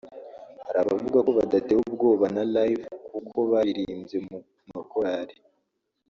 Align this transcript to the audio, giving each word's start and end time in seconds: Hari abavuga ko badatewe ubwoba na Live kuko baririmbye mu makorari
Hari 0.65 0.77
abavuga 0.83 1.17
ko 1.25 1.29
badatewe 1.39 1.81
ubwoba 1.89 2.25
na 2.35 2.43
Live 2.55 2.85
kuko 3.13 3.37
baririmbye 3.51 4.17
mu 4.27 4.37
makorari 4.73 5.35